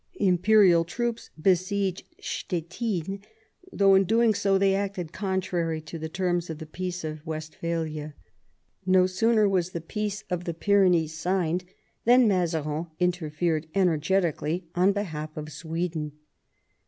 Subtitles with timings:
[0.15, 3.19] Imperial troops besieged Stettin,
[3.71, 8.15] though in doing so they acted contrary to the terms of the Peace of Westphalia.
[8.83, 10.25] No sooner was the 150 MAZABIN chap.
[10.25, 11.65] Peace of the Pyrenees signed
[12.05, 16.13] than Mazarin interfered energetically on behalf of Sweden.